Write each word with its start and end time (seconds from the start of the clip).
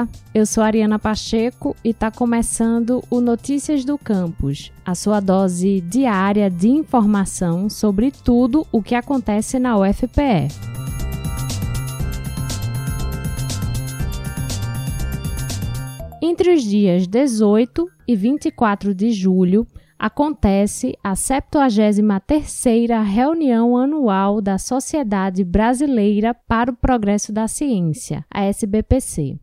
Olá, 0.00 0.08
eu 0.34 0.46
sou 0.46 0.64
Ariana 0.64 0.98
Pacheco 0.98 1.76
e 1.84 1.90
está 1.90 2.10
começando 2.10 3.04
o 3.10 3.20
Notícias 3.20 3.84
do 3.84 3.98
Campus, 3.98 4.72
a 4.82 4.94
sua 4.94 5.20
dose 5.20 5.82
diária 5.82 6.48
de 6.48 6.68
informação 6.68 7.68
sobre 7.68 8.10
tudo 8.10 8.66
o 8.72 8.82
que 8.82 8.94
acontece 8.94 9.58
na 9.58 9.76
UFPE. 9.76 10.48
Entre 16.22 16.54
os 16.54 16.62
dias 16.62 17.06
18 17.06 17.86
e 18.08 18.16
24 18.16 18.94
de 18.94 19.12
julho, 19.12 19.66
acontece 19.98 20.96
a 21.04 21.12
73ª 21.12 23.02
reunião 23.02 23.76
anual 23.76 24.40
da 24.40 24.56
Sociedade 24.56 25.44
Brasileira 25.44 26.32
para 26.32 26.70
o 26.70 26.74
Progresso 26.76 27.34
da 27.34 27.46
Ciência, 27.46 28.24
a 28.30 28.44
SBPC. 28.44 29.38